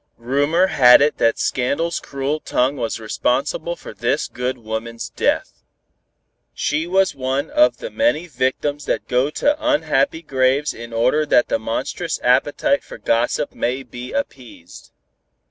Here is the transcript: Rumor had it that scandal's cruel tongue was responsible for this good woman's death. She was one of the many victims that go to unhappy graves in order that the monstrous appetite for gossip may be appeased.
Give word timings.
Rumor 0.17 0.65
had 0.65 0.99
it 0.99 1.19
that 1.19 1.37
scandal's 1.37 1.99
cruel 1.99 2.39
tongue 2.39 2.75
was 2.75 2.99
responsible 2.99 3.75
for 3.75 3.93
this 3.93 4.27
good 4.27 4.57
woman's 4.57 5.11
death. 5.11 5.61
She 6.55 6.87
was 6.87 7.13
one 7.13 7.51
of 7.51 7.77
the 7.77 7.91
many 7.91 8.25
victims 8.25 8.85
that 8.85 9.07
go 9.07 9.29
to 9.29 9.55
unhappy 9.63 10.23
graves 10.23 10.73
in 10.73 10.91
order 10.91 11.23
that 11.27 11.49
the 11.49 11.59
monstrous 11.59 12.19
appetite 12.23 12.83
for 12.83 12.97
gossip 12.97 13.53
may 13.53 13.83
be 13.83 14.11
appeased. 14.11 14.91